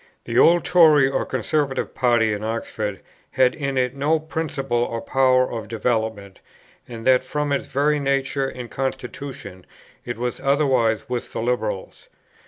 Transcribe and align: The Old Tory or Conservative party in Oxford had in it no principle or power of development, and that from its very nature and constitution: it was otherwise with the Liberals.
The 0.23 0.39
Old 0.39 0.65
Tory 0.65 1.07
or 1.07 1.27
Conservative 1.27 1.93
party 1.93 2.33
in 2.33 2.43
Oxford 2.43 3.01
had 3.33 3.53
in 3.53 3.77
it 3.77 3.95
no 3.95 4.19
principle 4.19 4.83
or 4.83 4.99
power 4.99 5.51
of 5.51 5.67
development, 5.67 6.39
and 6.87 7.05
that 7.05 7.23
from 7.23 7.51
its 7.51 7.67
very 7.67 7.99
nature 7.99 8.49
and 8.49 8.71
constitution: 8.71 9.63
it 10.03 10.17
was 10.17 10.39
otherwise 10.39 11.07
with 11.07 11.33
the 11.33 11.41
Liberals. 11.43 12.07